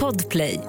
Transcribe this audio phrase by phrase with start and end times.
[0.00, 0.60] Podplay.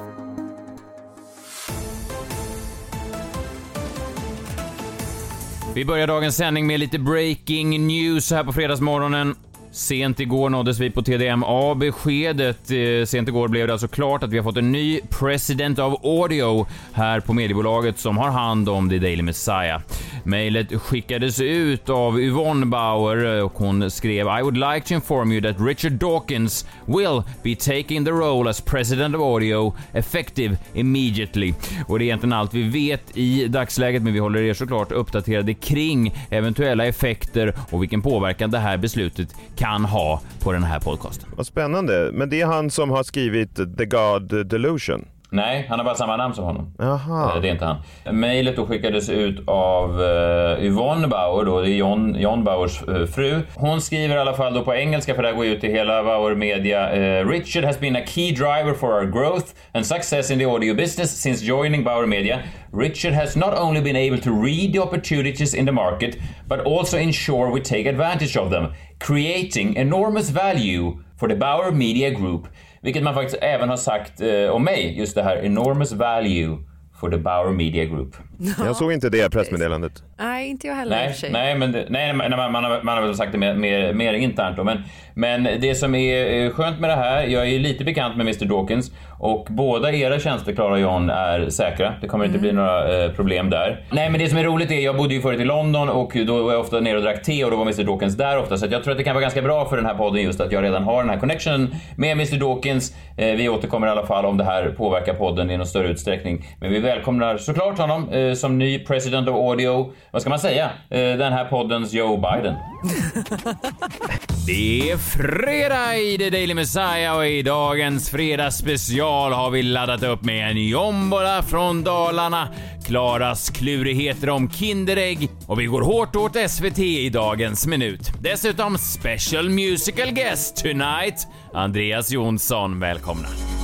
[5.76, 9.36] Vi börjar dagens sändning med lite breaking news här på fredagsmorgonen.
[9.76, 12.72] Sent igår nåddes vi på TDMA beskedet.
[12.72, 15.94] Eh, sent igår blev det alltså klart att vi har fått en ny President of
[16.04, 19.82] Audio här på mediebolaget som har hand om The Daily Messiah.
[20.24, 25.42] Mejlet skickades ut av Yvonne Bauer och hon skrev I would like to inform you
[25.42, 31.54] that Richard Dawkins will be taking the role as President of Audio effective immediately.
[31.88, 35.54] Och det är egentligen allt vi vet i dagsläget, men vi håller er såklart uppdaterade
[35.54, 40.80] kring eventuella effekter och vilken påverkan det här beslutet kan kan ha på den här
[40.80, 41.30] podcasten.
[41.36, 42.12] Vad spännande.
[42.14, 45.06] Men det är han som har skrivit The God Delusion.
[45.36, 46.74] Nej, han har bara samma namn som honom.
[46.78, 47.36] Jaha.
[47.36, 48.20] Eh, Det är inte han.
[48.20, 53.06] Mejlet då skickades ut av uh, Yvonne Bauer, då, det är John, John Bauers eh,
[53.06, 53.42] fru.
[53.56, 56.04] Hon skriver i alla fall då på engelska, för det här går ut till hela
[56.04, 56.92] Bauer Media.
[56.92, 60.74] eh, Richard has been a key driver for our growth and success in the audio
[60.76, 62.40] business since joining Bauer Media.
[62.74, 66.18] Richard has not only been able to read the opportunities in the market,
[66.48, 68.68] but also ensure we take advantage of them,
[69.00, 72.48] creating enormous value for the Bauer Media Group.
[72.82, 76.58] Vilket man faktiskt även har sagt eh, om mig, just det här enormous value
[77.00, 78.16] for the Bauer Media Group.
[78.60, 80.04] Jag såg inte det pressmeddelandet.
[80.18, 83.16] Nej, inte jag heller Nej, nej, men det, nej, man, man, har, man har väl
[83.16, 84.64] sagt det mer, mer, mer internt då.
[84.64, 84.78] Men,
[85.16, 88.28] men det som är eh, skönt med det här, jag är ju lite bekant med
[88.28, 91.94] Mr Dawkins och båda era tjänster, Klara och John, är säkra.
[92.02, 93.86] Det kommer inte bli några eh, problem där.
[93.92, 96.44] Nej, men det som är roligt är, jag bodde ju förut i London och då
[96.44, 98.58] var jag ofta nere och drack te och då var Mr Dawkins där ofta.
[98.58, 100.52] Så jag tror att det kan vara ganska bra för den här podden just att
[100.52, 102.96] jag redan har den här connectionen med Mr Dawkins.
[103.18, 106.46] Eh, vi återkommer i alla fall om det här påverkar podden i någon större utsträckning.
[106.60, 109.94] Men vi välkomnar såklart honom som ny president of audio.
[110.12, 110.70] Vad ska man säga?
[110.90, 112.54] Den här poddens Joe Biden.
[114.46, 120.24] Det är fredag i The Daily Messiah och i dagens fredagsspecial har vi laddat upp
[120.24, 122.48] med en jombola från Dalarna,
[122.86, 128.12] Klaras klurigheter om Kinderägg och vi går hårt åt SVT i dagens minut.
[128.22, 132.80] Dessutom special musical guest tonight, Andreas Jonsson.
[132.80, 133.55] Välkomna!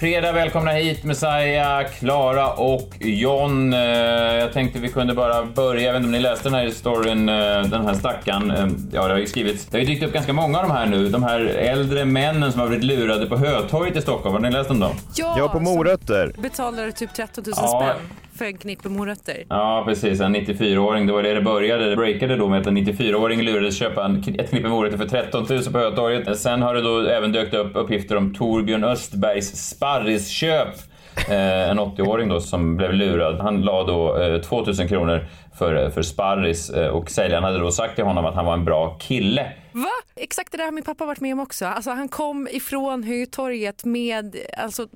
[0.00, 3.72] Fredag, välkomna hit Messiah, Klara och John.
[3.74, 6.70] Eh, Jag tänkte vi kunde bara börja, jag vet inte om ni läste den här
[6.70, 8.50] storyn, eh, den här stackaren.
[8.50, 10.72] Eh, Ja, det har ju skrivits, det har ju dykt upp ganska många av de
[10.72, 11.08] här nu.
[11.08, 14.32] De här äldre männen som har blivit lurade på Hötorget i Stockholm.
[14.34, 14.92] Har ni läst om dem?
[15.14, 16.32] Ja, på morötter.
[16.42, 17.82] Betalade typ 13 000 Ja.
[17.94, 18.08] spänn
[18.40, 19.44] för en knippe morötter.
[19.48, 20.20] Ja, precis.
[20.20, 21.06] En 94-åring.
[21.06, 21.90] Det var det det började.
[21.90, 25.46] Det breakade då med att en 94-åring lurades köpa en, ett knippe morötter för 13
[25.50, 26.38] 000 på Hötorget.
[26.38, 30.74] Sen har det då även dökt upp uppgifter om Torbjörn Östbergs sparrisköp.
[31.28, 33.40] Eh, en 80-åring då som blev lurad.
[33.40, 35.26] Han la då eh, 2 000 kronor
[35.60, 38.64] för, för sparris eh, och säljaren hade då sagt till honom att han var en
[38.64, 39.52] bra kille.
[39.72, 39.90] Va?
[40.16, 41.66] Exakt det där har min pappa varit med om också.
[41.66, 44.86] Alltså, han kom ifrån Hötorget med alltså,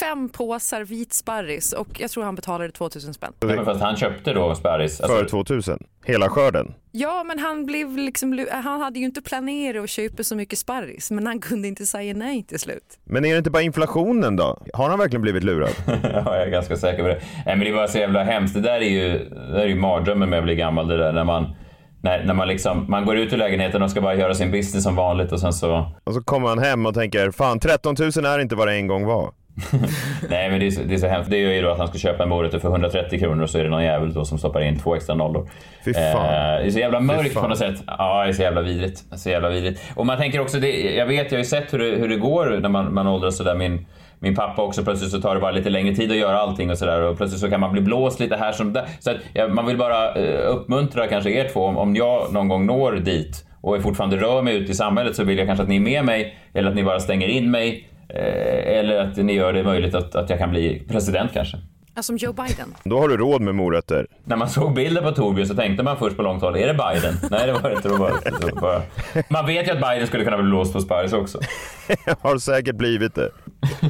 [0.00, 3.32] fem påsar vit sparris och jag tror han betalade 2000 spänn.
[3.40, 5.00] Men fast han köpte då sparris.
[5.00, 5.78] Alltså, För 2000.
[6.04, 6.74] Hela skörden.
[6.92, 11.10] Ja, men han blev liksom, han hade ju inte planerat att köpa så mycket sparris,
[11.10, 12.98] men han kunde inte säga nej till slut.
[13.04, 14.62] Men är det inte bara inflationen då?
[14.72, 15.70] Har han verkligen blivit lurad?
[15.86, 17.22] ja, jag är ganska säker på det.
[17.46, 18.54] Nej, men det bara så jävla hemskt.
[18.54, 19.80] Det där är ju, det där är ju
[20.14, 20.88] mardrömmen med att bli gammal.
[20.88, 21.54] Det där när man,
[22.02, 24.84] när, när man liksom, man går ut ur lägenheten och ska bara göra sin business
[24.84, 25.92] som vanligt och sen så...
[26.04, 28.86] Och så kommer han hem och tänker, fan 13 000 är inte vad det en
[28.86, 29.30] gång var.
[30.30, 31.30] Nej, men det är, så, det är så hemskt.
[31.30, 33.58] Det är ju då att han ska köpa en morötter för 130 kronor och så
[33.58, 35.48] är det någon jävel då som stoppar in två extra nollor.
[35.84, 36.04] Fy fan.
[36.04, 37.76] Eh, det är så jävla mörkt på något sätt.
[37.86, 39.04] Ja, det är så jävla vidrigt.
[39.16, 39.80] Så jävla vidrigt.
[39.94, 42.16] Och man tänker också, det, jag vet, jag har ju sett hur det, hur det
[42.16, 43.54] går när man, man åldras sådär.
[43.54, 43.86] Min,
[44.22, 46.78] min pappa också, plötsligt så tar det bara lite längre tid att göra allting och
[46.78, 48.84] sådär och plötsligt så kan man bli blåst lite här som där.
[49.00, 52.48] Så att, ja, man vill bara eh, uppmuntra kanske er två, om, om jag någon
[52.48, 55.62] gång når dit och jag fortfarande rör mig ut i samhället så vill jag kanske
[55.62, 59.16] att ni är med mig eller att ni bara stänger in mig eh, eller att
[59.16, 61.58] ni gör det möjligt att, att jag kan bli president kanske.
[61.94, 62.74] Ja, som Joe Biden.
[62.84, 64.06] Då har du råd med morötter.
[64.24, 66.74] När man såg bilden på Torbjörn så tänkte man först på långt håll, är det
[66.74, 67.14] Biden?
[67.30, 67.88] Nej, det var det inte.
[67.88, 68.82] Det var bara.
[69.28, 71.38] Man vet ju att Biden skulle kunna bli låst på sparris också.
[72.20, 73.30] har säkert blivit det.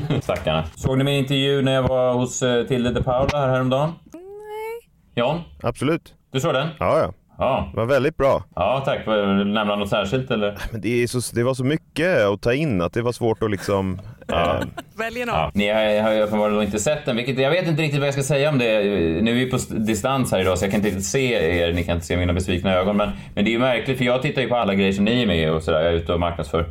[0.23, 0.65] Stackarna.
[0.77, 3.93] Såg ni min intervju när jag var hos eh, Tilde de Paula här häromdagen?
[4.13, 4.23] Nej.
[5.15, 6.15] John, Absolut.
[6.33, 6.69] du såg den?
[6.79, 7.13] Ja, ja.
[7.39, 7.69] Ja.
[7.73, 8.43] Det var väldigt bra.
[8.55, 9.07] Ja, tack.
[9.07, 10.59] Nämna något särskilt eller?
[10.73, 13.43] Men det, är så, det var så mycket att ta in att det var svårt
[13.43, 14.01] att liksom...
[14.27, 14.55] Ja.
[14.61, 14.67] Eh,
[14.97, 15.35] Välj någon.
[15.35, 18.07] Ja, ni har, har ju uppenbarligen inte sett den, vilket jag vet inte riktigt vad
[18.07, 18.65] jag ska säga om det.
[19.23, 21.73] Nu är vi på s- distans här idag så jag kan inte riktigt se er,
[21.73, 22.97] ni kan inte se mina besvikna ögon.
[22.97, 25.23] Men, men det är ju märkligt för jag tittar ju på alla grejer som ni
[25.23, 25.81] är med i och sådär.
[25.81, 26.67] Jag är ute och marknadsför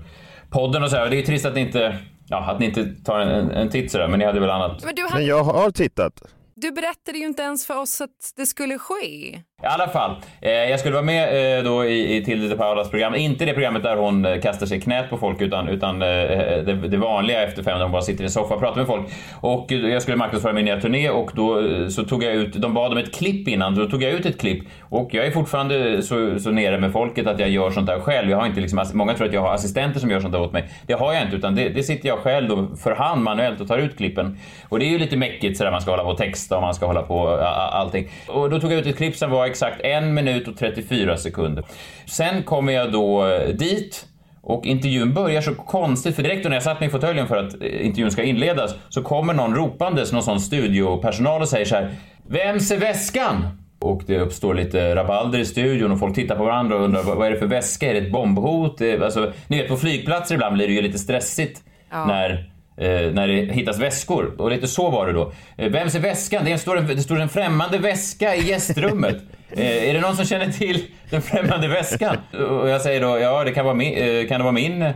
[0.50, 1.03] podden och sådär.
[1.03, 1.97] Och Det är ju trist att ni inte
[2.31, 4.83] Ja, att ni inte tar en, en titt sådär, men ni hade väl annat?
[4.83, 6.22] Men du, Men hade, jag har tittat.
[6.56, 9.42] du berättade ju inte ens för oss att det skulle ske.
[9.63, 12.89] I alla fall, eh, jag skulle vara med eh, då i, i Tilde de Paulas
[12.89, 13.15] program.
[13.15, 16.07] Inte det programmet där hon eh, kastar sig i knät på folk utan, utan eh,
[16.07, 18.77] eh det, det vanliga efter fem där hon bara sitter i en soffa och pratar
[18.77, 19.07] med folk.
[19.41, 22.53] Och eh, jag skulle marknadsföra min nya turné och då eh, så tog jag ut,
[22.53, 24.63] de bad om ett klipp innan, då tog jag ut ett klipp.
[24.89, 28.29] Och jag är fortfarande så, så nere med folket att jag gör sånt där själv.
[28.29, 30.53] Jag har inte liksom, många tror att jag har assistenter som gör sånt där åt
[30.53, 30.69] mig.
[30.87, 33.67] Det har jag inte utan det, det sitter jag själv då för hand manuellt och
[33.67, 34.37] tar ut klippen.
[34.69, 36.73] Och det är ju lite mäckigt sådär man ska hålla på och texta och man
[36.73, 38.09] ska hålla på a- a- allting.
[38.27, 41.63] Och då tog jag ut ett klipp som var exakt en minut och 34 sekunder.
[42.06, 44.06] Sen kommer jag då eh, dit
[44.44, 47.53] och intervjun börjar så konstigt, för direkt när jag satt mig i fåtöljen för att
[47.62, 51.89] eh, intervjun ska inledas så kommer någon ropandes, någon sån studiopersonal och säger så här
[52.27, 53.48] Vems är väskan?
[53.80, 57.27] Och det uppstår lite rabalder i studion och folk tittar på varandra och undrar vad
[57.27, 57.89] är det för väska?
[57.89, 58.81] Är det ett bombhot?
[58.81, 61.62] Eh, Alltså, ni vet på flygplatser ibland blir det ju lite stressigt
[61.92, 62.06] Ja.
[62.06, 62.50] när
[62.88, 64.36] när det hittas väskor.
[64.38, 65.31] Och lite så var det då.
[65.57, 66.45] Eh, vems är väskan?
[66.45, 69.18] Det står en, det står en främmande väska i gästrummet.
[69.57, 72.18] Eh, är det någon som känner till den främmande väskan?
[72.50, 74.94] Och jag säger då, ja det kan vara min, eh, kan det vara min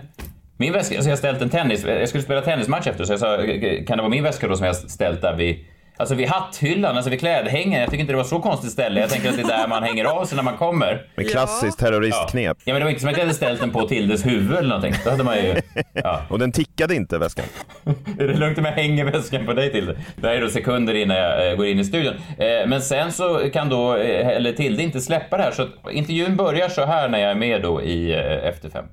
[0.58, 3.20] min väska, alltså jag har ställt en tennis, jag skulle spela tennismatch efter så jag
[3.20, 5.66] sa, eh, kan det vara min väska då som jag ställt där vid
[5.98, 7.82] Alltså vid hatthyllan, alltså vid klädhängaren.
[7.82, 9.00] Jag tycker inte det var så konstigt ställe.
[9.00, 11.08] Jag tänker att det är där man hänger av sig när man kommer.
[11.16, 12.58] Med klassiskt terroristknep.
[12.64, 14.70] Ja men det var inte som att jag hade ställt den på Tildes huvud eller
[14.70, 14.94] någonting.
[15.04, 15.62] Då hade man ju...
[15.94, 16.22] Ja.
[16.30, 17.46] Och den tickade inte väskan.
[18.20, 19.98] Är det lugnt om jag hänger väskan på dig Tilde?
[20.16, 22.14] Det här är då sekunder innan jag eh, går in i studion.
[22.38, 26.36] Eh, men sen så kan då, eh, eller Tilde inte släppa det här så intervjun
[26.36, 28.14] börjar så här när jag är med då i
[28.44, 28.86] Efter fem.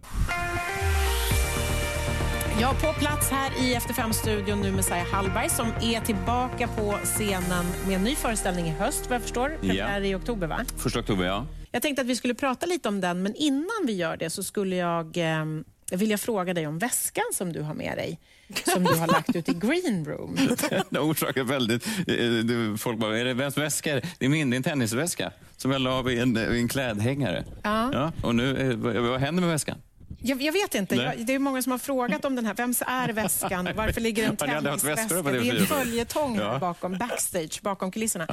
[2.62, 7.64] Ja, på plats här i Efter fem-studion nu Messiah Hallberg som är tillbaka på scenen
[7.86, 9.48] med en ny föreställning i höst vad jag förstår.
[9.60, 10.64] Premiär i oktober va?
[10.76, 11.46] Första oktober, ja.
[11.70, 14.42] Jag tänkte att vi skulle prata lite om den, men innan vi gör det så
[14.42, 15.44] skulle jag eh,
[15.92, 18.18] vilja fråga dig om väskan som du har med dig.
[18.64, 20.36] Som du har lagt ut i green room.
[20.90, 21.86] Det orsakar väldigt...
[21.86, 24.24] eh, Folk bara, är det vems väska det?
[24.26, 27.44] Är min, det är en tennisväska som jag la vid en, vid en klädhängare.
[27.62, 28.12] Ja.
[28.22, 29.78] och nu, eh, vad, vad händer med väskan?
[30.24, 30.94] Jag, jag vet inte.
[30.94, 32.54] Jag, det är många som har frågat om den här.
[32.54, 33.68] Vems är väskan?
[33.76, 35.22] Varför ligger en tennisväska?
[35.22, 35.64] Det är en TV4?
[35.64, 36.58] följetong Ja.
[36.58, 38.26] bakom, backstage, bakom kulisserna.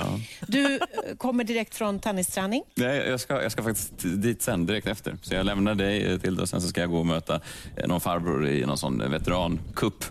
[0.48, 0.80] Du eh,
[1.18, 2.64] kommer direkt från tennisträning.
[2.76, 5.18] Nej, jag, ska, jag ska faktiskt dit sen, direkt efter.
[5.22, 7.42] Så jag lämnar dig eh, till det och sen så ska jag gå och möta
[7.78, 10.06] eh, någon farbror i någon sån veterancup.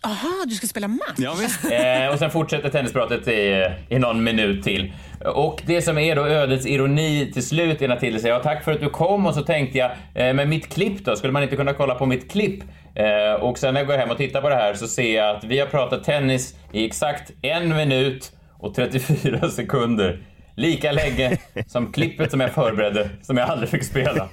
[0.00, 1.14] Aha, du ska spela match?
[1.16, 1.64] Ja, visst.
[1.64, 4.92] Eh, och sen fortsätter tennispratet i, i någon minut till.
[5.24, 8.72] Och det som är då ödets ironi till slut är när säger ja, tack för
[8.72, 11.16] att du kom och så tänkte jag, eh, men mitt klipp då?
[11.16, 12.62] Skulle man inte kunna kolla på mitt klipp?
[12.94, 15.36] Eh, och sen när jag går hem och tittar på det här så ser jag
[15.36, 20.22] att vi har pratat tennis i exakt en minut och 34 sekunder.
[20.56, 24.28] Lika länge som klippet som jag förberedde, som jag aldrig fick spela.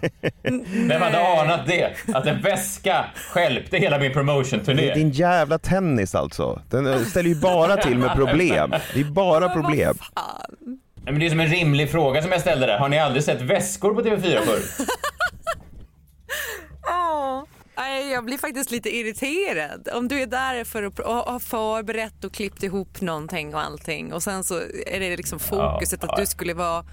[0.87, 1.91] Vem hade anat det?
[2.13, 4.93] Att en väska stjälpte hela min promotion-turné.
[4.93, 6.61] Din jävla tennis alltså.
[6.69, 8.73] Den ställer ju bara till med problem.
[8.93, 9.95] Det är bara problem.
[11.03, 12.77] Nej, Men det är som en rimlig fråga som jag ställde där.
[12.79, 14.85] Har ni aldrig sett väskor på TV4 förr?
[16.83, 17.45] Ja.
[18.11, 19.89] Jag blir faktiskt lite irriterad.
[19.93, 24.23] Om du är där för att har förberett och klippt ihop någonting och allting och
[24.23, 24.55] sen så
[24.87, 26.85] är det liksom fokuset Ja, att du skulle vara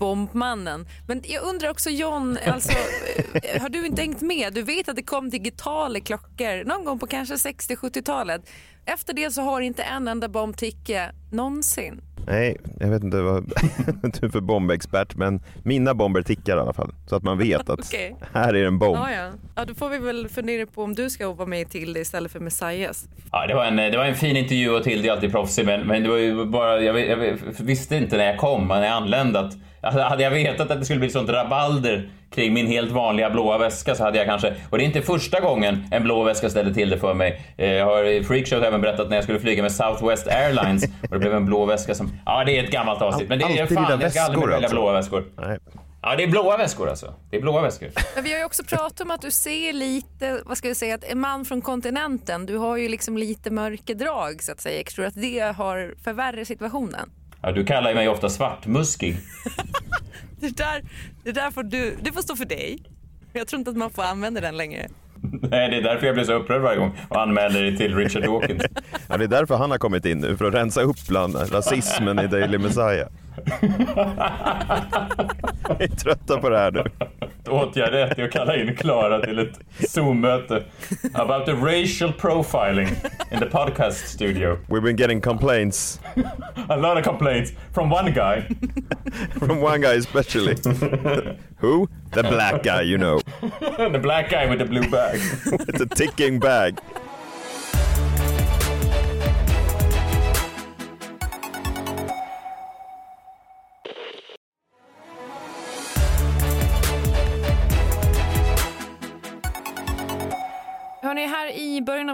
[0.00, 0.86] bombmannen.
[1.06, 2.72] Men jag undrar också John, alltså,
[3.34, 4.54] eh, har du inte hängt med?
[4.54, 8.42] Du vet att det kom digitala klockor någon gång på kanske 60-70-talet.
[8.84, 12.00] Efter det så har inte en enda bomb ticka någonsin.
[12.26, 13.44] Nej, jag vet inte vad
[14.02, 16.94] du är för bombexpert men mina bomber tickar i alla fall.
[17.06, 18.16] Så att man vet att Okej.
[18.32, 18.96] här är en bomb.
[18.96, 19.30] Ja, ja.
[19.56, 22.32] ja, då får vi väl fundera på om du ska vara med till det istället
[22.32, 23.08] för Messias.
[23.32, 25.86] Ja, det var en, det var en fin intervju och Tilde är alltid proffsig men,
[25.86, 29.40] men det var ju bara, jag, jag visste inte när jag kom, när jag anlände
[29.40, 33.58] att hade jag vetat att det skulle bli sånt rabalder kring min helt vanliga blåa
[33.58, 36.74] väska så hade jag kanske, och det är inte första gången en blå väska ställde
[36.74, 37.42] till det för mig.
[37.56, 41.08] Eh, Jag har i Freakshow även berättat när jag skulle flyga med Southwest Airlines och
[41.10, 43.62] det blev en blå väska som, ja det är ett gammalt avsnitt men det är
[43.62, 44.76] Alltid fan, jag ska aldrig mer välja alltså.
[44.76, 45.24] blåa väskor.
[45.36, 45.58] Nej.
[46.02, 47.14] Ja det är blåa väskor alltså.
[47.30, 47.88] Det är blåa väskor.
[48.14, 50.94] Men vi har ju också pratat om att du ser lite, vad ska vi säga,
[50.94, 54.76] att en man från kontinenten, du har ju liksom lite mörkerdrag så att säga.
[54.76, 57.10] Jag tror att det har förvärrat situationen.
[57.42, 59.16] Ja, du kallar mig ofta svartmuskig.
[60.40, 60.82] Det där,
[61.24, 62.78] det där får du, det får stå för dig.
[63.32, 64.88] Jag tror inte att man får använda den längre.
[65.22, 68.22] Nej, det är därför jag blir så upprörd varje gång och anmäler dig till Richard
[68.22, 68.62] Dawkins.
[69.08, 72.18] Ja, det är därför han har kommit in nu, för att rensa upp bland rasismen
[72.18, 73.08] i Daily Messiah.
[75.78, 76.84] Vi är trötta på det här nu.
[77.48, 80.62] Åtgärd ett är att kalla in Klara till ett Zoom-möte
[81.14, 82.88] about the racial profiling
[83.32, 84.58] in the podcast studio.
[84.68, 86.00] We've been getting complaints
[86.68, 88.42] A lot of complaints from one guy.
[89.38, 90.56] from one guy especially.
[91.58, 91.88] Who?
[92.12, 93.20] The black guy, you know.
[93.92, 95.20] the black guy with the blue bag.
[95.50, 96.78] With the ticking bag.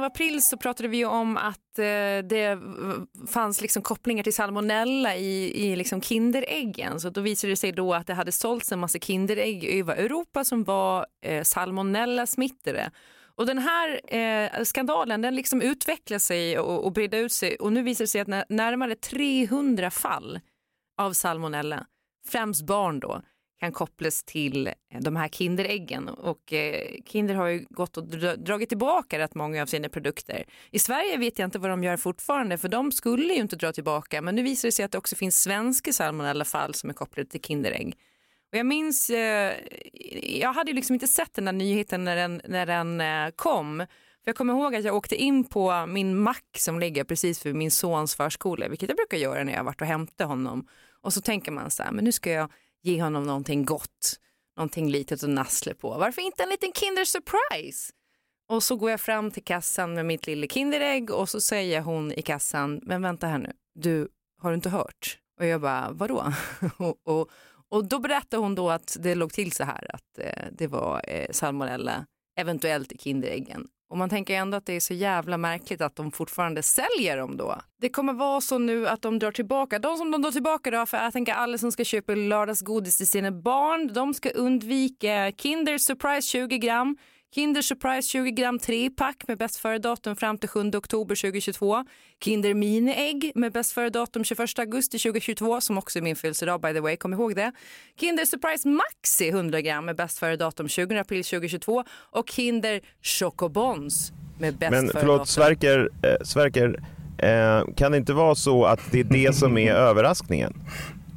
[0.06, 2.58] April så pratade vi ju om att eh, det
[3.28, 7.00] fanns liksom kopplingar till salmonella i, i liksom Kinderäggen.
[7.00, 10.44] Så då visade det sig då att det hade sålts en massa Kinderägg över Europa
[10.44, 12.90] som var eh, salmonella-smittade.
[13.36, 17.72] Och den här eh, skandalen den liksom utvecklade sig och, och bredde ut sig och
[17.72, 20.40] nu visar det sig att när, närmare 300 fall
[20.98, 21.86] av salmonella,
[22.28, 23.22] främst barn då,
[23.60, 26.08] kan kopplas till eh, de här Kinderäggen.
[26.08, 28.04] Och eh, Kinder har ju gått och
[28.38, 30.44] dragit tillbaka rätt många av sina produkter.
[30.70, 33.72] I Sverige vet jag inte vad de gör fortfarande för de skulle ju inte dra
[33.72, 37.30] tillbaka men nu visar det sig att det också finns svenska salmonellafall som är kopplade
[37.30, 37.96] till Kinderägg.
[38.52, 39.54] Och jag minns, eh,
[40.22, 43.78] jag hade ju liksom inte sett den där nyheten när den, när den kom.
[44.24, 47.54] För jag kommer ihåg att jag åkte in på min mack som ligger precis vid
[47.54, 50.68] min sons förskola, vilket jag brukar göra när jag har varit och hämtat honom.
[51.00, 52.50] Och så tänker man så här, men nu ska jag
[52.82, 54.20] ge honom någonting gott,
[54.56, 55.98] någonting litet att nassla på.
[55.98, 57.92] Varför inte en liten Kinder Surprise?
[58.48, 62.12] Och så går jag fram till kassan med mitt lilla Kinderägg och så säger hon
[62.12, 64.08] i kassan, men vänta här nu, du,
[64.42, 65.18] har du inte hört?
[65.40, 66.32] Och jag bara, vadå?
[66.76, 67.30] och, och,
[67.68, 71.04] och då berättade hon då att det låg till så här att eh, det var
[71.08, 72.06] eh, salmonella
[72.36, 73.68] eventuellt i Kinderäggen.
[73.88, 77.36] Och man tänker ändå att det är så jävla märkligt att de fortfarande säljer dem
[77.36, 77.60] då.
[77.80, 80.86] Det kommer vara så nu att de drar tillbaka, de som de drar tillbaka då,
[80.86, 85.78] för jag tänker alla som ska köpa lördagsgodis till sina barn, de ska undvika Kinder
[85.78, 86.96] Surprise 20 gram,
[87.34, 91.84] Kinder Surprise 20 gram 3-pack med bäst före-datum fram till 7 oktober 2022.
[92.24, 96.80] Kinder Mini-ägg med bäst före-datum 21 augusti 2022 som också är min födelsedag by the
[96.80, 97.52] way, kom ihåg det.
[98.00, 104.54] Kinder Surprise Maxi 100 gram med bäst före-datum 20 april 2022 och Kinder Chocobons med
[104.58, 105.00] bäst Men före-datum.
[105.00, 106.82] förlåt, Sverker, eh, Sverker
[107.18, 110.54] eh, kan det inte vara så att det är det som är överraskningen?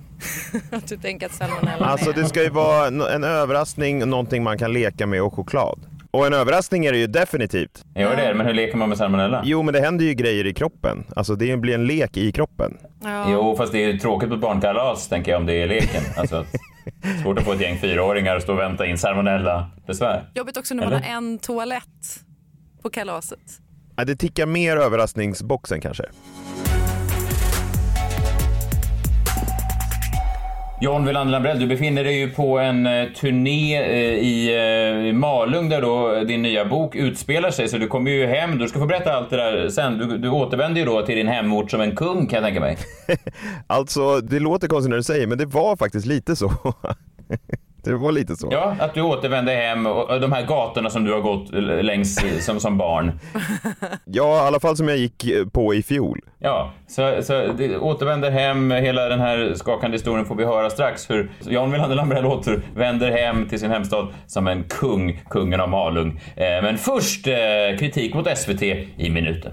[0.71, 4.73] Att du tänker att salmonella Alltså det ska ju vara en överraskning, någonting man kan
[4.73, 5.79] leka med och choklad.
[6.11, 7.85] Och en överraskning är det ju definitivt.
[7.95, 9.41] Gör det, men hur leker man med salmonella?
[9.45, 11.03] Jo, men det händer ju grejer i kroppen.
[11.15, 12.77] Alltså det blir en lek i kroppen.
[13.03, 13.31] Ja.
[13.31, 16.01] Jo, fast det är tråkigt på ett barnkalas, tänker jag, om det är leken.
[16.17, 16.47] Alltså, att,
[17.23, 20.29] svårt att få ett gäng fyraåringar att stå och vänta in salmonella-besvär.
[20.35, 21.09] Jobbigt också när man har Eller?
[21.17, 22.19] en toalett
[22.81, 23.39] på kalaset.
[23.95, 26.03] Ja, det tickar mer överraskningsboxen kanske.
[30.81, 33.83] John Wilander Lambrell, du befinner dig ju på en eh, turné eh,
[34.55, 38.57] eh, i Malung där då din nya bok utspelar sig, så du kommer ju hem.
[38.57, 39.97] Du ska få berätta allt det där sen.
[39.97, 42.77] Du, du återvänder ju då till din hemort som en kung kan jag tänka mig.
[43.67, 46.51] Alltså, det låter konstigt när du säger, men det var faktiskt lite så.
[47.91, 48.47] det var lite så.
[48.51, 51.51] Ja, att du återvänder hem och de här gatorna som du har gått
[51.85, 53.19] längs som, som barn.
[54.05, 56.19] Ja, i alla fall som jag gick eh, på i fjol.
[56.39, 58.71] Ja, så, så återvänder hem.
[58.71, 61.09] Hela den här skakande historien får vi höra strax.
[61.09, 66.21] Hur Jan Wilander Lambrell återvänder hem till sin hemstad som en kung, kungen av Malung.
[66.35, 68.61] Eh, men först eh, kritik mot SVT
[68.97, 69.51] i minuten.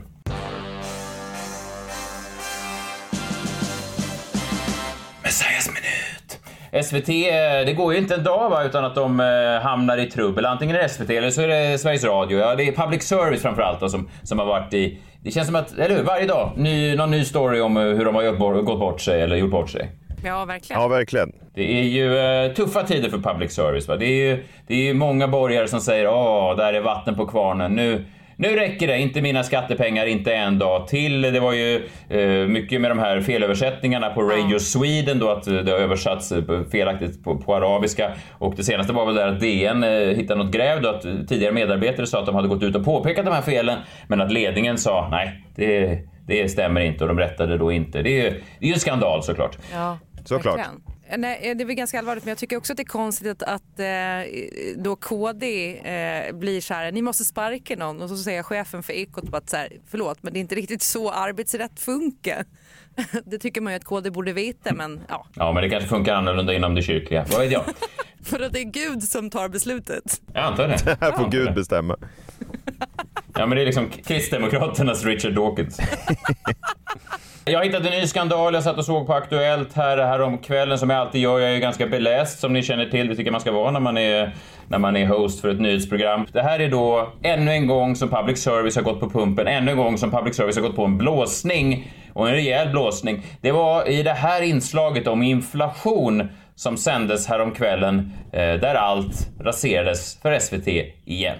[6.83, 10.06] SVT, eh, det går ju inte en dag va, utan att de eh, hamnar i
[10.11, 10.47] trubbel.
[10.47, 12.38] Antingen är det SVT eller så är det Sveriges Radio.
[12.38, 14.99] Ja, det är public service framförallt då, som, som har varit i...
[15.23, 18.04] Det känns som att, eller hur, varje dag, ny, någon ny story om eh, hur
[18.04, 19.90] de har gjort, bort- gått bort sig eller gjort bort sig.
[20.25, 20.83] Ja, verkligen.
[20.83, 21.33] Ja, verkligen.
[21.54, 23.88] Det är ju eh, tuffa tider för public service.
[23.88, 23.97] Va?
[23.97, 27.26] Det är ju det är ju många borgare som säger åh, där är vatten på
[27.26, 27.73] kvarnen.
[27.73, 28.04] Nu,
[28.37, 31.23] nu räcker det, inte mina skattepengar, inte en dag till.
[31.23, 35.71] Det var ju eh, mycket med de här felöversättningarna på Radio Sweden då, att det
[35.71, 38.12] har översatts eh, felaktigt på, på arabiska.
[38.38, 41.52] Och det senaste var väl där att DN eh, hittade något gräv då, att tidigare
[41.52, 43.78] medarbetare sa att de hade gått ut och påpekat de här felen,
[44.09, 48.02] men att ledningen sa nej, det, det stämmer inte och de rättade då inte.
[48.02, 49.59] Det är ju det är ju en skandal såklart.
[49.73, 50.59] Ja, Såklart.
[50.59, 50.83] verkligen.
[51.19, 53.43] Nej, det är väl ganska allvarligt men jag tycker också att det är konstigt att,
[53.43, 58.43] att eh, då KD eh, blir så här, ni måste sparka någon och så säger
[58.43, 62.45] chefen för Ekot att så här, förlåt men det är inte riktigt så arbetsrätt funkar.
[63.25, 66.15] Det tycker man ju att KD borde veta men ja, Ja, men det kanske funkar
[66.15, 67.27] annorlunda inom det kyrkliga.
[67.31, 67.65] Vad vet jag?
[68.23, 70.21] för att det är Gud som tar beslutet.
[70.35, 70.79] Jag antar det.
[70.87, 71.53] Här Jag får Gud det.
[71.53, 71.97] bestämma.
[73.35, 75.79] Ja, men det är liksom Kristdemokraternas Richard Dawkins.
[77.49, 78.55] Jag har hittat en ny skandal.
[78.55, 81.38] Jag satt och såg på Aktuellt här, här om kvällen som jag alltid gör.
[81.38, 83.09] Jag är ju ganska beläst som ni känner till.
[83.09, 84.35] Det tycker jag man ska vara när man är,
[84.69, 86.26] när man är host för ett nyhetsprogram.
[86.33, 89.47] Det här är då ännu en gång som public service har gått på pumpen.
[89.47, 91.93] Ännu en gång som public service har gått på en blåsning.
[92.12, 93.23] Och en rejäl blåsning.
[93.41, 100.19] Det var i det här inslaget om inflation som sändes häromkvällen eh, där allt raserades
[100.23, 100.69] för SVT
[101.05, 101.38] igen.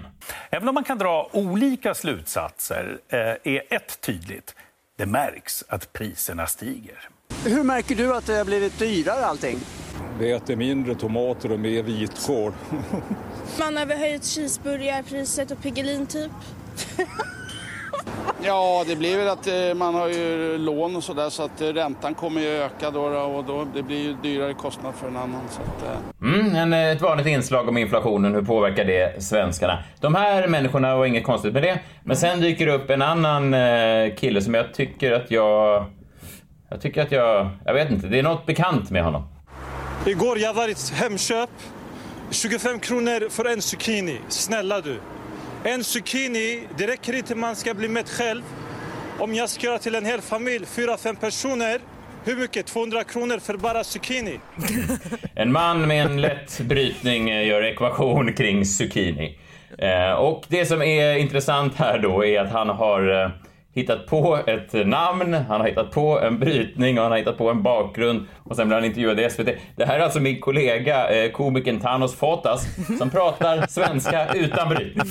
[0.51, 3.19] Även om man kan dra olika slutsatser eh,
[3.55, 4.55] är ett tydligt.
[4.99, 7.09] Det märks att priserna stiger.
[7.45, 9.59] Hur märker du att det har blivit dyrare allting?
[10.19, 12.53] Vi äter mindre tomater och mer vitkål.
[13.59, 16.33] Man har väl höjt cheeseburgarpriset och Piggelin typ.
[18.47, 21.67] Ja, det blir väl att eh, man har ju lån och sådär så att eh,
[21.67, 25.41] räntan kommer ju öka då, och då det blir ju dyrare kostnad för en annan.
[25.51, 26.35] Så att, eh.
[26.35, 29.83] Mm, en, ett vanligt inslag om inflationen, hur påverkar det svenskarna?
[30.01, 33.55] De här människorna var inget konstigt med det, men sen dyker det upp en annan
[34.17, 35.85] kille som jag tycker att jag...
[36.71, 37.49] Jag tycker att jag...
[37.65, 39.23] Jag vet inte, det är något bekant med honom.
[40.07, 41.51] Igår jag var i Hemköp.
[42.31, 44.19] 25 kronor för en zucchini.
[44.29, 45.01] Snälla du.
[45.69, 48.43] En zucchini, det räcker inte man ska bli mätt själv.
[49.19, 51.81] Om jag ska göra till en hel familj, fyra fem personer.
[52.25, 52.67] Hur mycket?
[52.67, 54.41] 200 kronor för bara zucchini.
[55.35, 59.39] En man med en lätt brytning eh, gör ekvation kring zucchini.
[59.79, 63.31] Eh, och det som är intressant här då är att han har eh,
[63.77, 67.51] hittat på ett namn, han har hittat på en brytning och han har hittat på
[67.51, 69.49] en bakgrund och sen blir han intervjuad i SVT.
[69.77, 72.67] Det här är alltså min kollega eh, komikern Thanos Fotas
[72.99, 75.07] som pratar svenska utan brytning.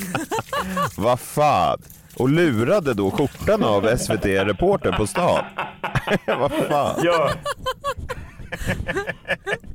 [0.97, 1.81] Vad fan?
[2.17, 5.43] Och lurade då skjortan av SVT-reportern på stan?
[6.39, 6.99] Vad fan?
[7.03, 7.29] Ja.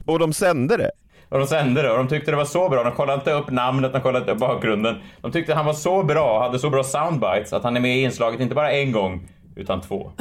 [0.07, 0.91] Och de sände det?
[1.31, 2.85] Och de sände det och de tyckte det var så bra.
[2.85, 4.97] De kollade inte upp namnet, de kollade inte upp bakgrunden.
[5.21, 8.03] De tyckte han var så bra, hade så bra soundbites att han är med i
[8.03, 10.13] inslaget inte bara en gång, utan två.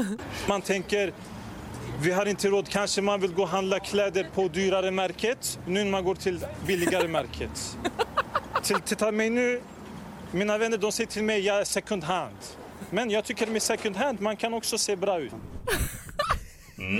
[0.47, 1.11] Man tänker,
[2.01, 2.69] vi har inte råd.
[2.69, 5.59] Kanske man vill gå och handla kläder på dyrare märket.
[5.65, 7.77] Nu när man går till billigare märket.
[8.63, 9.61] Till, titta mig nu.
[10.31, 12.35] Mina vänner de säger till mig jag är second hand.
[12.89, 15.33] Men jag tycker med second hand man kan också se bra ut.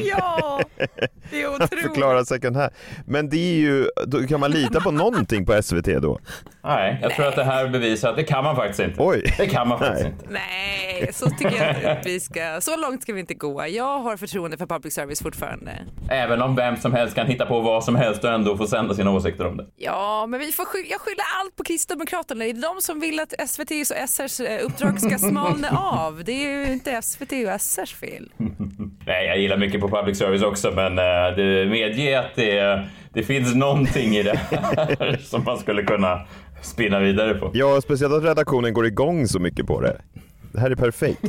[0.06, 0.62] Ja,
[1.32, 1.86] det är otroligt.
[1.86, 2.72] Förklara second hand.
[3.06, 6.20] Men det är ju, då kan man lita på någonting på SVT då?
[6.64, 9.04] Nej, jag tror att det här bevisar att det kan man faktiskt inte.
[9.04, 9.24] Oj.
[9.38, 10.12] Det kan man faktiskt Nej.
[10.14, 10.26] inte.
[10.30, 12.62] Nej, så tycker jag att vi ska.
[12.62, 13.68] Så långt ska vi inte gå.
[13.68, 15.72] Jag har förtroende för public service fortfarande.
[16.10, 18.94] Även om vem som helst kan hitta på vad som helst och ändå få sända
[18.94, 19.66] sina åsikter om det.
[19.76, 22.44] Ja, men vi får sky- jag skyller allt på Kristdemokraterna.
[22.44, 26.24] Det är de som vill att SVTs och SRs eh, uppdrag ska smalna av.
[26.26, 28.30] Det är ju inte SVT och SRs fel.
[29.06, 33.24] Nej, jag gillar mycket på public service också, men uh, det medger att det, det
[33.24, 36.22] finns någonting i det här som man skulle kunna
[36.62, 37.52] spinna vidare på.
[37.54, 40.02] Ja, speciellt att redaktionen går igång så mycket på det.
[40.52, 41.22] Det här är perfekt.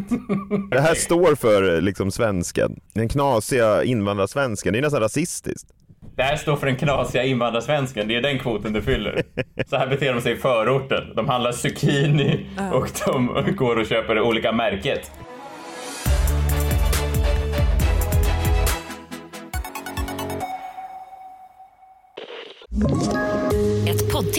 [0.71, 2.81] Det här står för liksom svensken.
[2.93, 4.73] Den knasiga invandrarsvensken.
[4.73, 5.69] Det är nästan rasistiskt.
[6.17, 9.23] Det här står för den knasiga invandrarsvensken, det är den kvoten det fyller.
[9.67, 11.03] Så här beter de sig i förorten.
[11.17, 15.11] De handlar zucchini och de går och köper olika märket.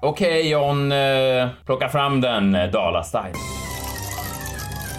[0.00, 3.34] Okej John, eh, plocka fram den eh, Dala-style.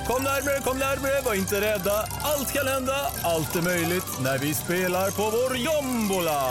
[0.08, 1.92] Kom närmre, kom närmre, var inte rädda.
[2.22, 6.42] Allt kan hända, allt är möjligt när vi spelar på vår jombola.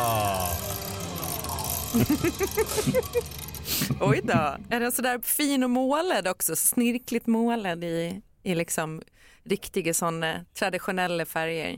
[4.00, 4.56] Oj då.
[4.76, 6.56] Är den sådär fin och målad också?
[6.56, 9.02] Snirkligt målad i, i liksom
[9.44, 11.76] riktiga sådana traditionella färger?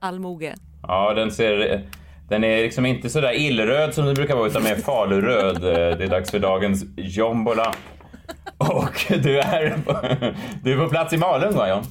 [0.00, 0.54] Allmoge.
[0.82, 1.82] Ja, den ser...
[2.28, 5.56] Den är liksom inte sådär illröd som det brukar vara utan mer faluröd.
[5.64, 7.74] Eh, Det är dags för dagens jombola.
[8.56, 10.00] Och du är på,
[10.62, 11.84] du är på plats i Malung va John?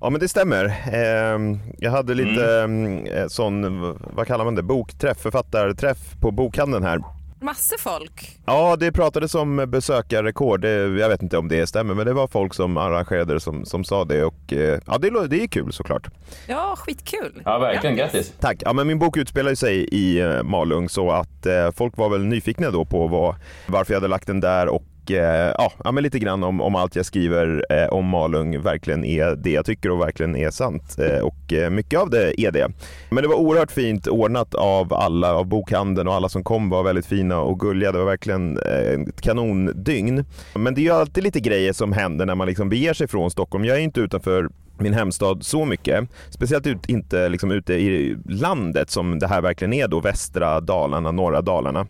[0.00, 0.74] Ja men det stämmer.
[0.92, 3.28] Ehm, Jag hade lite mm.
[3.28, 3.80] sån,
[4.16, 7.00] vad kallar man det, bokträff, författarträff på bokhandeln här.
[7.42, 8.38] Massor folk.
[8.46, 10.64] Ja, det pratades om besökarrekord.
[10.64, 14.04] Jag vet inte om det stämmer, men det var folk som arrangerade som, som sa
[14.04, 16.08] det och eh, ja, det, det är kul såklart.
[16.46, 17.42] Ja, skitkul.
[17.44, 17.96] Ja, verkligen.
[17.96, 18.32] Grattis.
[18.40, 18.62] Tack.
[18.64, 22.08] Ja, men min bok utspelar ju sig i eh, Malung så att eh, folk var
[22.08, 23.34] väl nyfikna då på vad,
[23.66, 26.96] varför jag hade lagt den där och eh, ja, men lite grann om, om allt
[26.96, 30.96] jag skriver eh, om Malung verkligen är det jag tycker och verkligen är sant.
[30.98, 32.68] Eh, och eh, mycket av det är det.
[33.10, 36.82] Men det var oerhört fint ordnat av alla, av bokhandeln och alla som kom var
[36.82, 37.92] väldigt fina och gulliga.
[37.92, 40.24] Det var verkligen eh, ett kanondygn.
[40.54, 43.30] Men det är ju alltid lite grejer som händer när man liksom beger sig från
[43.30, 43.64] Stockholm.
[43.64, 46.08] Jag är inte utanför min hemstad så mycket.
[46.30, 51.10] Speciellt ut, inte liksom ute i landet som det här verkligen är då, västra Dalarna,
[51.10, 51.86] norra Dalarna.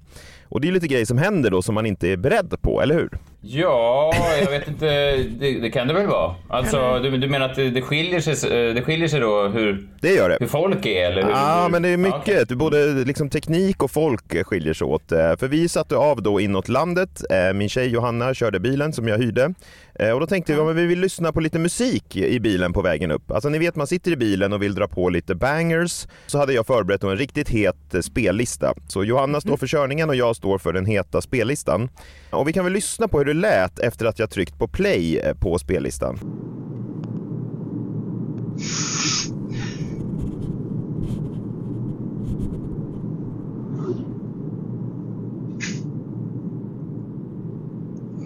[0.53, 2.95] Och det är lite grejer som händer då som man inte är beredd på, eller
[2.95, 3.19] hur?
[3.44, 4.87] Ja, jag vet inte.
[5.16, 6.35] Det, det kan det väl vara?
[6.48, 10.14] Alltså, du, du menar att det, det, skiljer sig, det skiljer sig då hur, det
[10.14, 10.37] gör det.
[10.40, 11.11] hur folk är?
[11.11, 12.50] Eller hur, Ja, men det är mycket.
[12.50, 15.12] Ja, Både liksom teknik och folk skiljer sig åt.
[15.12, 17.22] Eh, För vi satte av då inåt landet.
[17.31, 19.55] Eh, Min tjej Johanna körde bilen som jag hyrde.
[19.94, 22.83] Eh, Och då tänkte vi att vi vill lyssna på lite musik i bilen på
[22.83, 23.31] vägen upp.
[23.31, 26.07] Alltså ni vet man sitter i bilen och vill dra på lite bangers.
[26.26, 28.74] Så hade jag förberett en riktigt het eh, spellista.
[28.88, 31.88] Så Johanna står för körningen och jag står för den heta spellistan.
[32.31, 35.18] Och vi kan väl lyssna på hur det lät efter att jag tryckt på play
[35.18, 36.18] eh, på spellistan.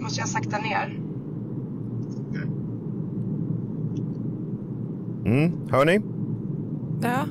[0.01, 0.99] Måste jag sakta ner?
[5.25, 6.01] Mm, hör ni?
[7.01, 7.25] Ja.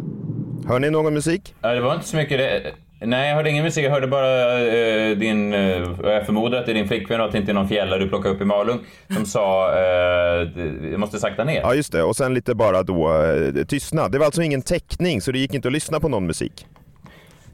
[0.68, 1.54] Hör ni någon musik?
[1.60, 2.85] Ja, det var inte så mycket det.
[3.00, 3.84] Nej, jag hörde ingen musik.
[3.84, 5.54] Jag hörde bara eh, din...
[5.54, 5.60] Eh,
[6.02, 8.08] jag förmodar att det är din flickvän och att det inte är någon fjällare du
[8.08, 8.78] plockade upp i Malung
[9.14, 10.48] som sa eh,
[10.90, 11.60] jag måste sakta ner.
[11.60, 14.12] Ja just det, och sen lite bara då eh, tystnad.
[14.12, 16.66] Det var alltså ingen täckning så det gick inte att lyssna på någon musik.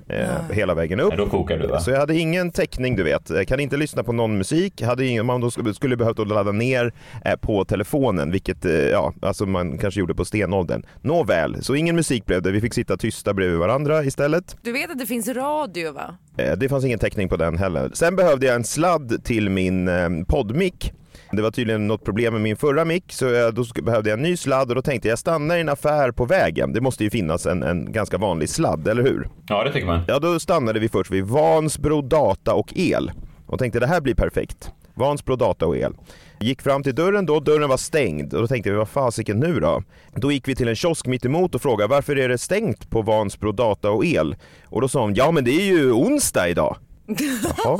[0.08, 1.12] Eh, hela vägen upp.
[1.12, 1.80] Ja, då kokar du va?
[1.80, 3.30] Så jag hade ingen täckning du vet.
[3.30, 4.82] Jag kan inte lyssna på någon musik.
[4.82, 6.92] Hade ingen, man då skulle, skulle behövt ladda ner
[7.24, 10.82] eh, på telefonen, vilket eh, ja, alltså man kanske gjorde på stenåldern.
[11.00, 12.50] Nåväl, så ingen musik blev det.
[12.50, 14.56] Vi fick sitta tysta bredvid varandra istället.
[14.62, 16.14] Du vet att det finns radio va?
[16.36, 17.90] Eh, Det fanns ingen täckning på den heller.
[17.94, 20.92] Sen behövde jag en sladd till min eh, poddmick.
[21.32, 24.22] Det var tydligen något problem med min förra mick så jag, då behövde jag en
[24.22, 26.72] ny sladd och då tänkte jag stanna i en affär på vägen.
[26.72, 29.28] Det måste ju finnas en, en ganska vanlig sladd, eller hur?
[29.48, 30.00] Ja, det tycker man.
[30.08, 33.10] Ja, då stannade vi först vid Vansbro Data och El
[33.46, 34.70] och tänkte det här blir perfekt.
[34.94, 35.94] Vansbro Data och El.
[36.40, 39.60] Gick fram till dörren då, dörren var stängd och då tänkte vi vad fasiken nu
[39.60, 39.82] då?
[40.14, 43.02] Då gick vi till en kiosk mitt emot och frågade varför är det stängt på
[43.02, 44.36] Vansbro Data och El?
[44.64, 46.76] Och då sa hon ja men det är ju onsdag idag.
[47.64, 47.78] Jaha.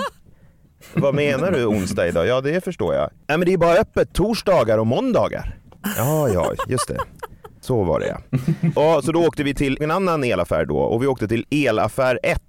[0.95, 2.27] Vad menar du onsdag idag?
[2.27, 3.11] Ja det förstår jag.
[3.29, 5.59] Nej men det är bara öppet torsdagar och måndagar.
[5.97, 6.99] Ja ja, just det.
[7.61, 8.19] Så var det ja.
[8.83, 12.19] Och, så då åkte vi till en annan elaffär då och vi åkte till elaffär
[12.23, 12.41] 1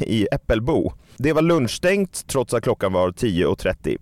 [0.00, 0.92] i Äppelbo.
[1.16, 3.98] Det var lunchstängt trots att klockan var 10.30.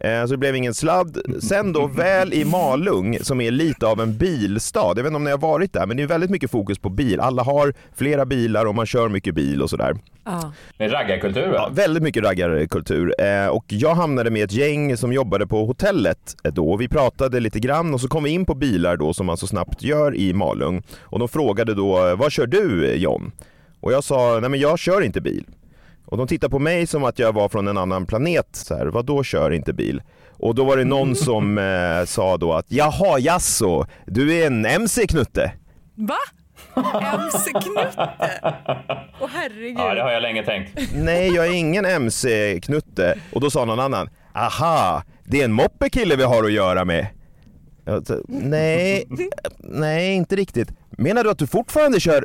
[0.00, 1.18] Eh, Så det blev ingen sladd.
[1.42, 4.80] Sen då väl i Malung som är lite av en bilstad.
[4.80, 6.88] Jag vet inte om ni har varit där men det är väldigt mycket fokus på
[6.88, 7.20] bil.
[7.20, 9.96] Alla har flera bilar och man kör mycket bil och sådär.
[10.24, 10.52] Ja.
[10.78, 11.54] Det är raggarkultur va?
[11.54, 13.14] Ja, väldigt mycket raggarkultur.
[13.20, 16.76] Eh, och jag hamnade med ett gäng som jobbade på hotellet då.
[16.76, 19.46] Vi pratade lite grann och så kom vi in på bilar då som man så
[19.46, 20.82] snabbt gör i Malung.
[21.00, 23.32] Och de frågade då, vad kör du John?
[23.80, 25.44] Och jag sa, nej men jag kör inte bil.
[26.10, 28.48] Och de tittade på mig som att jag var från en annan planet.
[28.52, 30.02] Så här, vad då kör inte bil?
[30.32, 34.66] Och då var det någon som eh, sa då att, jaha jaså, du är en
[34.66, 35.52] MC-knutte?
[35.94, 36.18] Va?
[37.14, 38.10] MC-knutte?
[39.20, 39.78] Åh herregud.
[39.78, 40.80] Ja, det har jag länge tänkt.
[40.94, 43.18] Nej, jag är ingen MC-knutte.
[43.32, 47.06] Och då sa någon annan, aha, det är en moppekille vi har att göra med.
[47.84, 49.08] Jag sa, nej,
[49.58, 50.68] nej inte riktigt.
[50.90, 52.24] Menar du att du fortfarande kör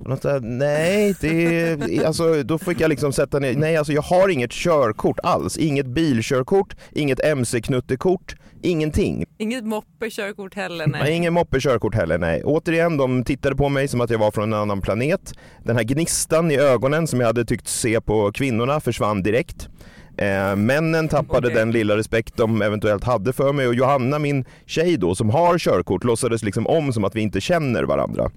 [0.00, 4.02] Och de sa, Nej, det, alltså, då fick jag liksom sätta ner, nej alltså jag
[4.02, 5.56] har inget körkort alls.
[5.56, 9.24] Inget bilkörkort, inget MC-knuttekort, ingenting.
[9.38, 11.02] Inget moppe-körkort heller nej.
[11.02, 12.42] Nej, ingen moppe-körkort heller, nej.
[12.44, 15.32] Återigen, de tittade på mig som att jag var från en annan planet.
[15.64, 19.68] Den här gnistan i ögonen som jag hade tyckt se på kvinnorna försvann direkt.
[20.16, 21.58] Eh, männen tappade Okej.
[21.58, 25.58] den lilla respekt de eventuellt hade för mig och Johanna, min tjej då, som har
[25.58, 28.30] körkort, låtsades liksom om som att vi inte känner varandra.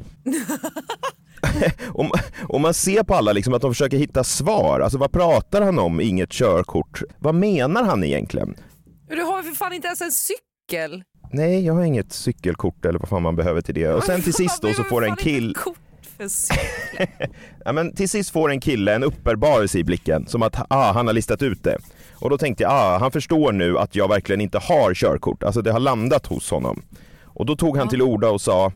[1.94, 2.10] och,
[2.48, 4.80] och man ser på alla liksom att de försöker hitta svar.
[4.80, 7.02] Alltså vad pratar han om, inget körkort?
[7.20, 8.56] Vad menar han egentligen?
[9.10, 11.04] Du har för fan inte ens en cykel.
[11.32, 13.94] Nej, jag har inget cykelkort eller vad fan man behöver till det.
[13.94, 15.56] Och sen till sist då så får en kill...
[15.56, 15.83] För cykel.
[17.66, 21.08] Ja, men till sist får en kille en uppenbarelse i blicken, som att ah, han
[21.08, 21.78] har listat ut det.
[22.16, 25.62] Och då tänkte jag, ah, han förstår nu att jag verkligen inte har körkort, alltså
[25.62, 26.82] det har landat hos honom.
[27.24, 28.72] Och då tog han till orda och sa,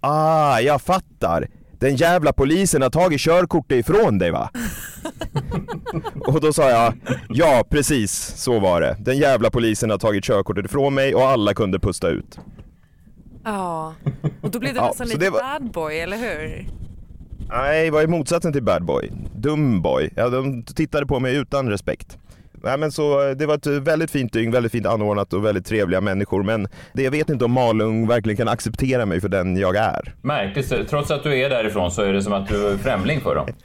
[0.00, 1.48] ah, jag fattar.
[1.78, 4.50] Den jävla polisen har tagit körkortet ifrån dig va?
[6.26, 6.94] och då sa jag,
[7.28, 8.96] ja precis så var det.
[9.00, 12.38] Den jävla polisen har tagit körkortet ifrån mig och alla kunde pusta ut.
[13.44, 13.94] Ja,
[14.42, 16.66] och då blev det Ja, nästan lite var- bad boy, eller hur?
[17.50, 19.10] Nej, vad är motsatsen till bad boy?
[19.36, 20.10] Dum boy.
[20.16, 22.18] Ja, de tittade på mig utan respekt.
[22.62, 25.66] Nej, men så, eh, det var ett väldigt fint dygn, väldigt fint anordnat och väldigt
[25.66, 26.42] trevliga människor.
[26.42, 30.14] Men det, jag vet inte om Malung verkligen kan acceptera mig för den jag är.
[30.22, 33.34] Märkligt, trots att du är därifrån så är det som att du är främling för
[33.34, 33.46] dem.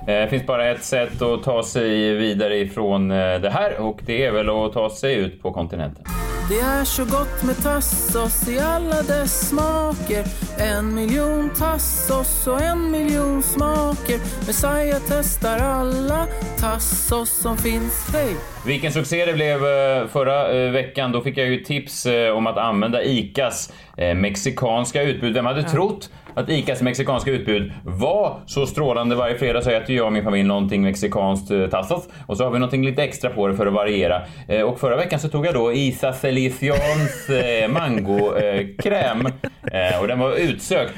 [0.00, 4.00] Eh, Det finns bara ett sätt att ta sig vidare ifrån eh, det här och
[4.06, 6.04] det är väl att ta sig ut på kontinenten.
[6.48, 10.24] Det är så gott med tassos i alla dess smaker
[10.58, 16.26] En miljon tassos och en miljon smaker Messiah testar alla
[16.58, 18.36] tassos som finns, hej!
[18.66, 21.12] Vilken succé det blev eh, förra eh, veckan.
[21.12, 25.34] Då fick jag ju tips eh, om att använda ICAs eh, mexikanska utbud.
[25.34, 29.14] Vem hade trott att ICAs mexikanska utbud var så strålande?
[29.16, 32.50] Varje fredag så äter jag och min familj någonting mexikanskt eh, tassas och så har
[32.50, 34.22] vi någonting lite extra på det för att variera.
[34.48, 39.26] Eh, Och förra veckan så tog jag då Isa Selicions eh, mangokräm
[39.72, 40.92] eh, och den var utsökt.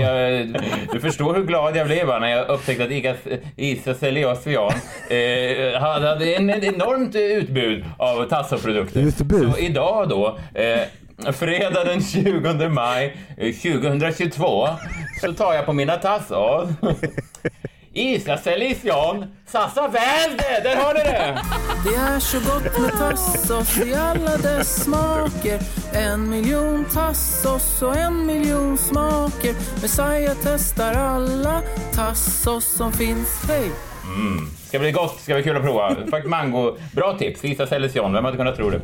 [0.00, 0.46] Jag,
[0.92, 3.14] du förstår hur glad jag blev när jag upptäckte att Ica,
[3.56, 9.00] Isa Seliation eh, hade hade en, ett enormt utbud av tassoprodukter.
[9.00, 9.52] Utbud?
[9.52, 10.38] Så idag då,
[11.32, 14.68] fredag den 20 maj eh, 2022,
[15.20, 16.74] så tar jag på mina tassor.
[17.96, 21.42] Isa Selition, Sassa Verde, där har ni det!
[21.84, 25.60] Det är så gott med tassos i alla dess smaker
[25.92, 33.70] En miljon tassos och en miljon smaker Messiah testar alla tassos som finns, hej!
[34.04, 34.48] Mm.
[34.68, 35.94] Ska bli gott, ska bli kul att prova.
[35.94, 37.44] Faktiskt mango, bra tips.
[37.44, 38.80] Isa Selition, vem hade kunnat tro det?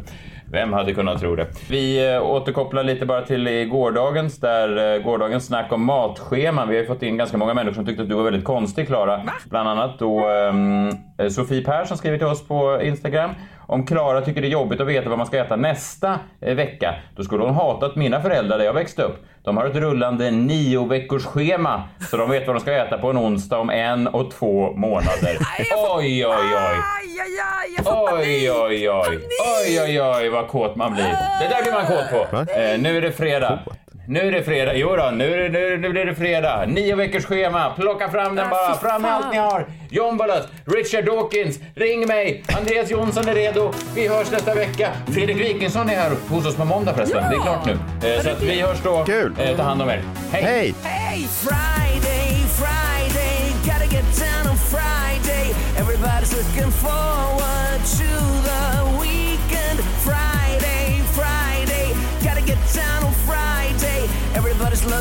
[0.52, 1.46] Vem hade kunnat tro det?
[1.68, 6.68] Vi eh, återkopplar lite bara till gårdagens, där eh, gårdagens snack om matscheman.
[6.68, 8.86] Vi har ju fått in ganska många människor som tyckte att du var väldigt konstig,
[8.86, 9.22] Klara.
[9.44, 10.28] Bland annat då
[11.18, 13.30] eh, Sofie Persson skriver till oss på Instagram.
[13.66, 17.22] Om Klara tycker det är jobbigt att veta vad man ska äta nästa vecka, då
[17.22, 19.24] skulle hon hatat mina föräldrar där jag växte upp.
[19.44, 23.10] De har ett rullande nio veckors schema så de vet vad de ska äta på
[23.10, 25.38] en onsdag om en och två månader.
[25.96, 26.76] Oj, oj, oj.
[27.84, 29.18] Oj, oj, oj.
[29.66, 31.04] Oj, oj, oj, vad kåt man blir.
[31.40, 32.36] Det där blir man kåt på.
[32.52, 33.58] Eh, nu är det fredag.
[34.10, 34.74] Nu är det fredag.
[34.74, 36.64] Jo då, nu, är det, nu, nu blir det fredag.
[36.66, 37.74] Nio veckors schema.
[37.76, 38.74] Plocka fram den bara.
[38.74, 39.66] Fram med allt ni har.
[39.90, 42.42] John Ballas, Richard Dawkins, ring mig.
[42.58, 43.72] Andreas Jonsson är redo.
[43.94, 44.88] Vi hörs nästa vecka.
[45.06, 47.30] Fredrik Wikingsson är här hos oss på måndag förresten.
[47.30, 47.72] Det är klart nu.
[48.08, 49.04] Eh, så att vi hörs då.
[49.04, 49.34] Kul.
[49.38, 50.02] Eh, ta hand om er.
[50.32, 50.42] Hej.
[50.42, 50.74] Hej!
[50.82, 55.54] Hey, Friday, Friday, gotta get down on Friday.
[55.78, 58.08] Everybody's looking forward to
[58.48, 58.59] the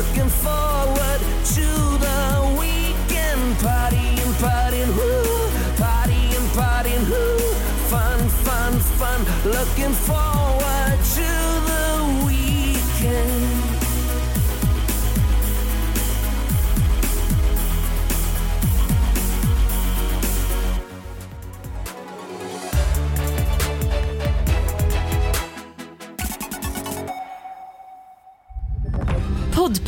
[0.00, 1.68] looking forward to
[2.06, 3.58] the weekend.
[3.58, 5.10] Party and party and who,
[5.76, 7.38] party and party and who,
[7.92, 10.39] fun, fun, fun, looking forward.